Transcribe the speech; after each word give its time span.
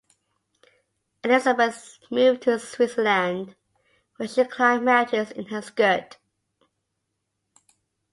Elizabeth 1.23 1.99
moved 2.09 2.41
to 2.41 2.57
Switzerland, 2.57 3.55
where 4.15 4.27
she 4.27 4.43
climbed 4.43 4.83
mountains 4.83 5.29
in 5.29 5.45
her 5.45 5.61
skirt. 5.61 6.17